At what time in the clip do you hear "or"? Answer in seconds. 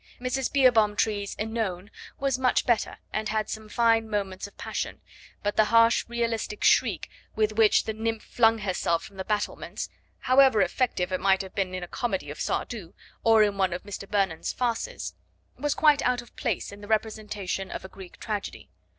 13.23-13.43